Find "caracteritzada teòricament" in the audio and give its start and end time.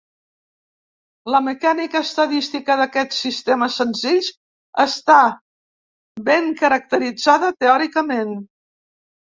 6.65-8.37